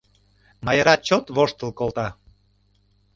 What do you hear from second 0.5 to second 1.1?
Майра